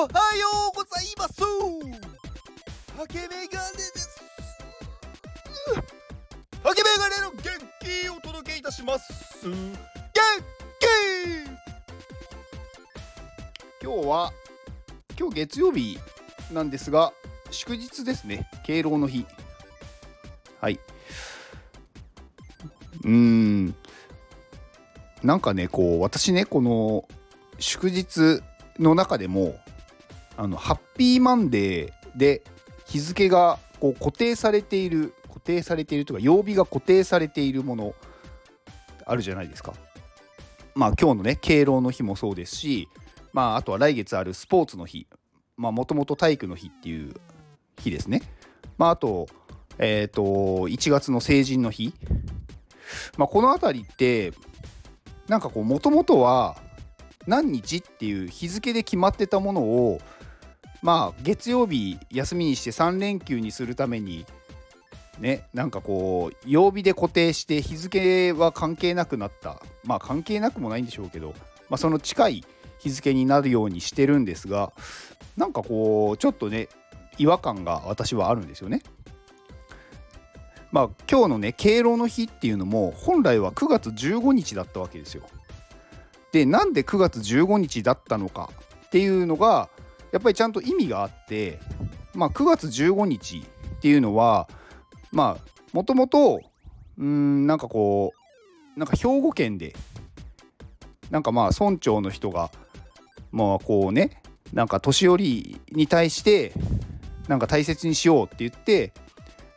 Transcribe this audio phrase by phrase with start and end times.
[0.00, 1.42] おはようございます。
[2.96, 4.18] ハケメガネです。
[6.64, 7.42] ハケメガネの元
[7.82, 9.46] 気をお届けいたします。
[9.46, 9.54] 元
[13.78, 13.84] 気。
[13.84, 14.32] 今日は
[15.18, 15.98] 今日月曜日
[16.50, 17.12] なんですが
[17.50, 18.48] 祝日ですね。
[18.64, 19.26] 敬老の日。
[20.62, 20.80] はい。
[23.04, 23.74] うん。
[25.22, 27.06] なんかねこう私ねこの
[27.58, 28.40] 祝日
[28.78, 29.60] の中でも
[30.40, 32.42] あのハッピーマンデーで
[32.86, 37.94] 日付がこう固定されている固定されているというか曜日が固定されているもの
[39.04, 39.74] あるじゃないですか。
[40.74, 42.88] まあ今日のね敬老の日もそうですし
[43.34, 45.06] まああとは来月あるスポーツの日
[45.58, 47.12] まあもともと体育の日っていう
[47.78, 48.22] 日ですね。
[48.78, 49.28] まああと
[49.76, 50.22] えっ、ー、と
[50.68, 51.92] 1月の成人の日
[53.18, 54.32] まあこの辺りって
[55.28, 56.56] なんかこうもともとは
[57.26, 60.00] 何日っていう日付で決まってたものを
[60.82, 64.24] まあ月曜日休みにして3連休にするために
[65.18, 71.34] ねなんかこう曜日で固定して日付は関係なくなったまあ関係なくもないんでしょうけど、
[71.68, 72.44] まあ、その近い
[72.78, 74.72] 日付になるようにしてるんですが
[75.36, 76.68] なんかこうちょっとね
[77.18, 78.82] 違和感が私はあるんですよね。
[80.72, 85.22] まあ今日のね敬老の日っていうのも本来は9月15日だったわけですよ。
[86.32, 88.50] でなんで9月15日だったのか
[88.86, 89.68] っていうのが
[90.12, 91.58] やっぱりちゃんと意味があって
[92.14, 94.48] まあ9月15日っていうのは
[95.12, 96.40] まあもともと
[96.98, 98.12] うんなんかこ
[98.76, 99.74] うなんか兵庫県で
[101.10, 102.50] なんかまあ村長の人が
[103.32, 104.22] まあこうね
[104.52, 106.52] なんか年寄りに対して
[107.28, 108.92] なんか大切にしようって言って、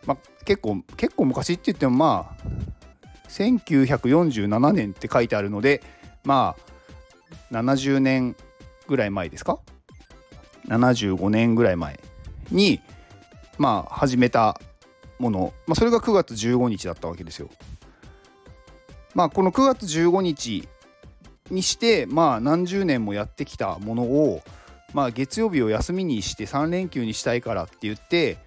[0.05, 5.81] まあ、結構結構昔って言ってもまあ1947年って書いてあるので
[6.23, 6.55] ま
[7.51, 8.35] あ70年
[8.87, 9.59] ぐらい前ですか
[10.67, 11.99] 75年ぐらい前
[12.51, 12.79] に
[13.57, 14.59] まあ始めた
[15.19, 17.49] もの、まあ、それが9月15日だったわけですよ。
[19.13, 20.67] まあこの9月15日
[21.51, 24.41] にしてまあ何十年もやってきたものを
[24.93, 28.37] まあ月曜日を休みにして3連休にしたいからって言って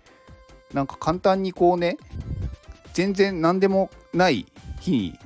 [0.72, 1.98] なんか簡単にこうね
[2.92, 4.46] 全然何でもない
[4.80, 5.18] 日に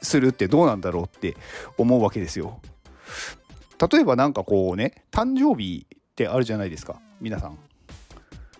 [0.00, 1.36] するってどうなんだろうって
[1.76, 2.60] 思うわけですよ。
[3.90, 5.86] 例えば何かこうね誕生日
[6.24, 7.58] ってあるじゃないですか皆さん。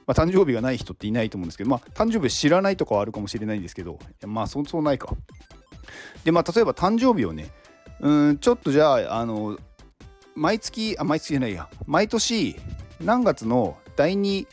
[0.06, 5.12] まあ、誕生日がない人っていないと思うんですけど、まあ、誕生日知らないとかはあるかもしれないんですけど、まあ、そうそうないか。
[6.24, 7.50] で、まあ、例えば誕生日をね、
[8.00, 9.58] うん、ちょっとじゃあ、あの、
[10.36, 12.56] 毎月、あ、毎月じゃないや、毎年、
[13.00, 14.46] 何月の第2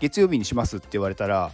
[0.00, 1.50] 月曜日にしますって言われたら、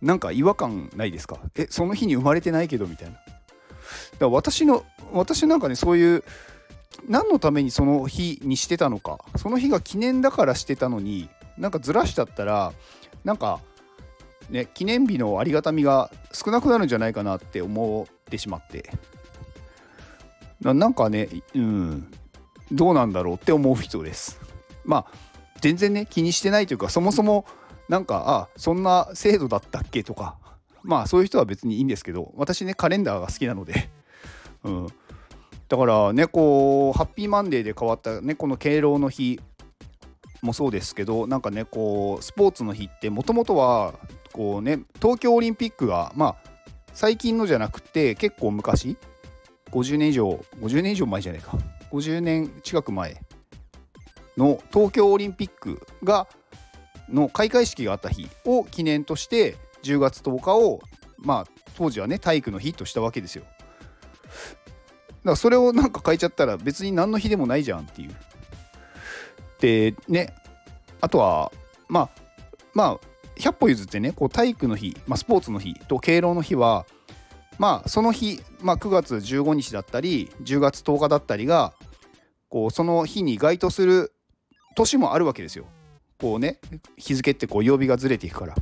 [0.00, 1.38] なんか違和感ないですか？
[1.54, 3.14] え、その日に生まれてないけどみたいな。
[3.14, 3.26] だか
[4.20, 6.24] ら私の、私なんかね、そういう、
[7.08, 11.28] 何のためにその日にしてたのか、その日が記念だからしてたのに、
[11.58, 12.72] なんかずらしちゃったら
[13.24, 13.60] なんか
[14.50, 18.90] ね記念日のありがたみが少なくなるんじゃないかなって思ってしまって。
[20.60, 22.12] なんかねうん
[22.72, 24.40] どうなんだろうって思う人です。
[24.84, 25.06] まあ
[25.60, 27.46] 全然ね気にしてないというかそもそも
[27.88, 30.36] なんかあそんな制度だったっけとか。
[30.82, 33.90] まあそういう人は別にいいんですけど私ねカレンダーが好きなので。
[34.64, 34.86] うん。
[35.68, 39.40] だからねハッピーマンデーで変わったねの敬老の日
[40.42, 43.94] もそうですけどなんかねこうスポーツの日ってもともとは
[44.32, 46.36] こうね東京オリンピックがまあ
[46.92, 48.96] 最近のじゃなくて結構昔
[49.70, 50.28] 50年以上
[50.60, 51.58] 50年以上前じゃないか
[51.90, 53.20] 50年近く前
[54.36, 56.26] の東京オリンピックが
[57.08, 60.80] の開会式があった日を記念として10月10日を
[61.18, 63.44] まあ当時はね体育の日としたわけですよ。
[65.26, 68.14] だからそれをなんか変えちゃったら別に何の日でもないじゃんっていう
[69.58, 70.32] でね
[71.00, 71.50] あとは
[71.88, 72.10] まあ
[72.72, 73.00] まあ
[73.36, 76.86] 100歩譲ってねこう体育の日、まあ、スポーツの日と敬老の日は
[77.58, 81.74] まあその日、まあ、9月15日だったり10月10日だったりが
[82.48, 84.12] こうその日に該当する
[84.76, 85.66] 年もあるわけですよ。
[86.20, 86.60] こうね
[86.96, 88.54] 日付ってこう曜日がずれていくから。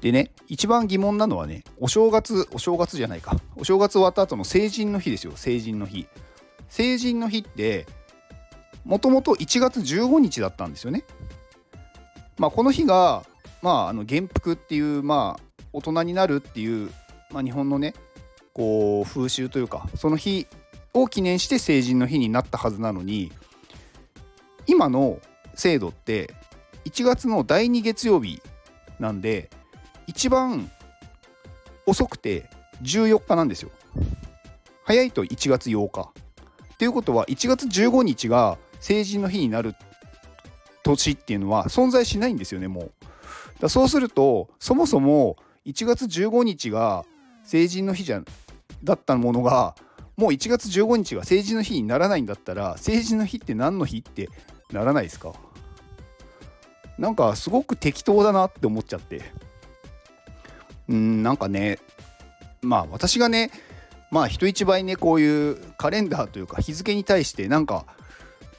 [0.00, 6.06] でね一番疑問なのはねお正月お正月じゃないかお正月終わった後の成人の日ですよ成人の日。
[6.68, 7.86] 成人の日って
[8.84, 11.04] もともと1月15日だったんですよね。
[12.38, 13.24] まあ、この日が、
[13.62, 16.90] まあ、あの元服っていう、まあ、大人になるっていう、
[17.30, 17.94] まあ、日本のね
[18.52, 20.46] こう風習というかその日
[20.92, 23.32] を記念して成人の日になったはずなのに
[24.66, 25.18] 今の
[25.54, 26.34] 制度って
[26.84, 28.40] 1月の第2月曜日
[28.98, 29.50] なんで
[30.06, 30.70] 一番
[31.86, 32.48] 遅くて
[32.82, 33.70] 14日なんですよ。
[34.84, 36.10] 早いと1月8日。
[36.74, 39.74] っていうことは1月15日が成人の日になる
[40.82, 42.92] 年っていうのは存在しないんですよねもう
[43.60, 47.04] だそうするとそもそも1月15日が
[47.44, 48.22] 成人の日じゃ
[48.84, 49.74] だったものが
[50.16, 54.28] もう1月15日が成人の日にならないんだったら成人の日って何の日って
[54.70, 55.32] ならないですか？
[56.98, 59.22] なんかすごく適当だなって思っちゃって
[60.88, 61.78] うんなんかね
[62.62, 63.50] まあ私がね
[64.10, 67.86] まあ人一倍ねこういうカレンダーというか日付に対してなんか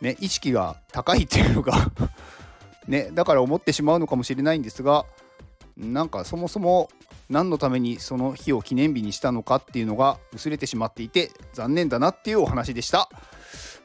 [0.01, 1.91] ね意識が高いっていうのが
[2.87, 5.05] ねだから思ってしまうのかもしれないんですが
[5.75, 6.89] なんかそもそも
[7.29, 13.09] 何のためにその日を記念日にしたのかっていうのが薄れてしまっていて残念だなっていうお話でした。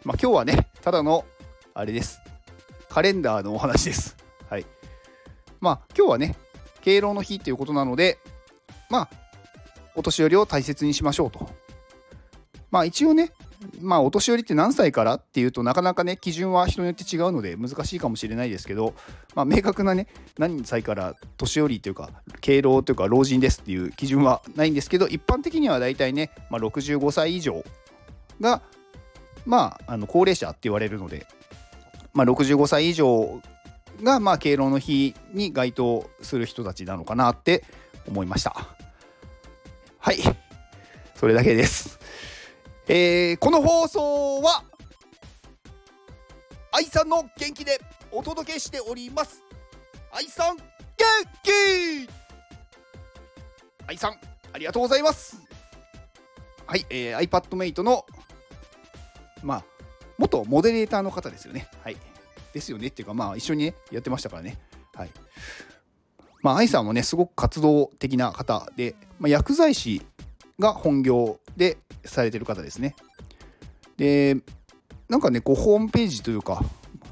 [0.04, 1.24] まあ、今日はねただの
[1.74, 2.20] あれです
[2.88, 4.16] カレンダーのお話です。
[4.48, 4.66] はい。
[5.60, 6.36] まあ今日はね
[6.82, 8.18] 敬老の日っていうことなので
[8.92, 9.08] まあ
[9.94, 11.48] お年寄りを大切にしましょうと。
[12.70, 13.32] まあ一応ね
[13.80, 18.94] まあお年寄りって何歳からっていうとなかなかね基準は人によって違うので難しいかもしれないですけど、
[19.34, 20.08] まあ、明確なね
[20.38, 22.10] 何歳から年寄りというか
[22.40, 27.64] 敬老というか老人ですっていう基準はないんですけど一般的には大体ね、まあ、65歳以上
[28.40, 28.62] が
[29.46, 31.26] まああの高齢者って言われるので、
[32.14, 33.40] まあ、65歳以上
[34.02, 37.64] がまあ敬老の日に該当する人たちなのかなって
[38.08, 38.81] 思いました
[40.02, 40.16] はい。
[41.14, 42.00] それだけです。
[42.88, 44.64] えー、この放送は
[46.72, 49.44] 愛さんの元気でお届けしております。
[50.10, 50.64] 愛さん元
[51.44, 52.10] 気。
[53.87, 54.16] 愛さん
[54.52, 55.40] ありがとうございます。
[56.66, 58.05] はい、えー、iPadMate の
[59.44, 59.64] まあ
[60.19, 61.69] 元モデレーターの方ですよね。
[61.84, 61.96] はい。
[62.52, 64.58] ですよねっていうかまあ一緒にねやってましたからね。
[64.94, 65.10] はい。
[66.42, 70.02] まあ愛さんもねすごく活動的な方で、まあ、薬剤師
[70.58, 72.94] が本業でされてる方ですね。
[73.96, 74.36] で
[75.08, 76.62] なんかねこうホームページというか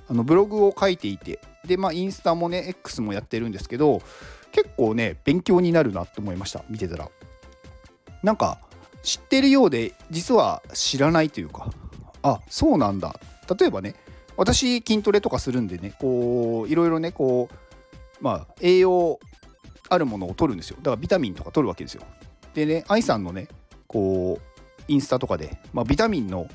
[0.09, 4.03] あのブログを書いていてでまあインスタもね X もやってるんですけど
[4.53, 7.09] 結構ね勉強になるなって思いました見てたら
[8.23, 8.59] なんか
[9.03, 11.71] 知ってるようで実は知らないというか
[12.23, 13.15] あそうなんだ
[13.59, 13.95] 例えばね
[14.37, 17.70] 私筋トレとかするんでねこういろいろねこう
[18.21, 19.19] まあ栄養
[19.89, 20.77] あるものを取るんですよ。
[20.79, 22.03] だからビタミンとか取るわけですよ。
[22.55, 23.49] でね愛さんのね
[23.87, 26.49] こうインスタとかで、まあ、ビタミンの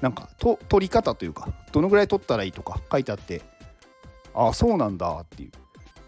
[0.00, 3.42] なんかと取り方というかどのぐらい取ったらいいとか書いてあって
[4.34, 5.50] ああそうなんだっていう。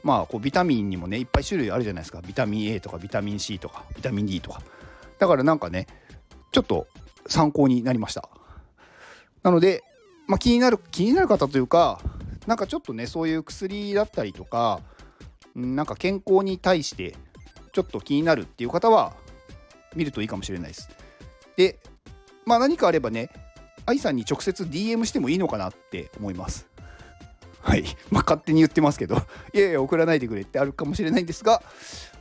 [0.02, 2.20] まあこうビタミンにもねいっぱい種類あるじゃないですか。
[2.20, 4.60] ビタミン A とかビタミン C とかビタミン D とか。
[5.18, 5.86] だからなんかね
[6.52, 6.86] ちょっと
[7.26, 8.28] 参考になりました。
[9.42, 9.82] なので、
[10.26, 12.00] まあ、気になる気になる方というか
[12.46, 14.80] なんかちょっとねそういう薬だったりとか
[15.54, 17.14] なんか健康に対して
[17.72, 19.14] ちょっと気になるっていう方は
[19.94, 20.88] 見るといいかもしれないです
[21.56, 21.78] で、
[22.44, 23.30] まあ何かあればね、
[23.86, 26.68] 愛さんに直接 DM してもいいのかなって思います。
[27.60, 27.84] はい。
[28.10, 29.16] まあ勝手に言ってますけど、
[29.52, 31.62] いやいや、送らないでくれってあるかもしれないんですが、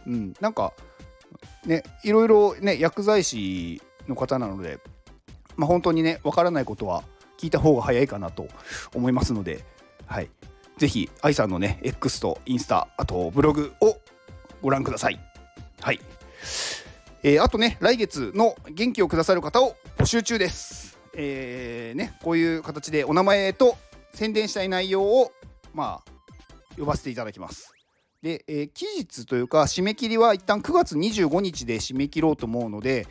[0.06, 0.74] うん、なんか、
[1.66, 4.80] ね、いろいろね、薬剤師の方なので、
[5.56, 7.04] まあ本当にね、わからないことは
[7.40, 8.48] 聞いた方が早いかなと
[8.94, 9.64] 思いますので、
[10.06, 10.30] はい。
[10.78, 13.98] ぜひ、愛さんのね、X とインスタ、あとブログを
[14.62, 15.20] ご覧ください。
[15.82, 16.00] はい。
[17.24, 20.98] えー、あとね、来月の元気をくださる方を募集中です。
[21.16, 23.78] えー、ね、こういう形でお名前と
[24.14, 25.32] 宣伝したい内容を、
[25.74, 26.12] まあ、
[26.78, 27.74] 呼ばせていただきます。
[28.22, 33.06] で、えー、期日というか、締め切りは一旦9月25日で締め切ろうと思うので、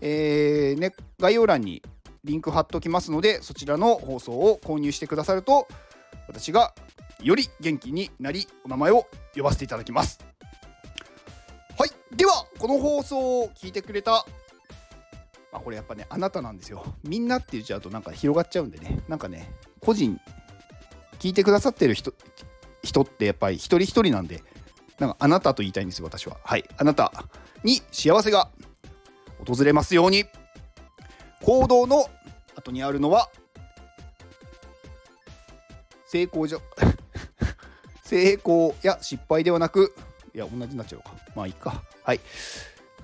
[0.00, 1.82] えー、ね、概要欄に
[2.24, 5.68] リンク貼っておきますので、そちらの放送を購入してくださると、
[6.28, 6.74] 私が
[7.22, 10.20] より元気になり、お名前を呼ばせていただきます。
[11.76, 11.90] はい。
[12.14, 14.24] ではこの放送を聞いてくれた
[15.52, 16.84] あこれやっぱねあなたなんですよ。
[17.02, 19.00] みんなって言っちゃうとなんか広がっちゃうんでね。
[19.08, 20.20] なんかね個人
[21.18, 22.12] 聞いてくださってる人
[22.82, 24.42] 人ってやっぱり一人一人なんで
[24.98, 26.36] なんかあなたと言いたいんですよ私は。
[26.44, 27.12] はいあなた
[27.64, 28.50] に幸せが
[29.46, 30.24] 訪れますように。
[31.40, 32.10] 行動の
[32.56, 33.30] 後にあるのは
[36.10, 36.58] 成功じゃ
[38.02, 39.94] 成功や失敗ではなく
[40.34, 42.20] いや同じになっちゃうかまあいいかはい。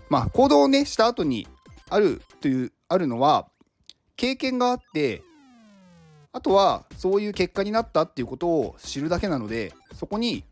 [0.08, 1.46] まあ、行動をね、した後に
[1.90, 3.48] あるという、あるのは、
[4.16, 5.22] 経験があって、
[6.32, 10.42] あとはそういう結果になったっていうことを知るだけなので、そこに、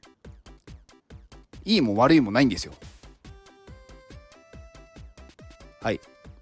[1.64, 2.74] いいも悪いもないんですよ。
[5.80, 6.00] はい。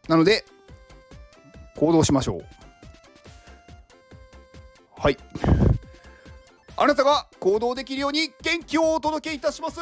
[0.08, 0.44] なので、
[1.76, 2.44] 行動しましょう。
[4.96, 5.16] はい。
[6.82, 9.78] あなたが行動できるように元気をお届けいたします。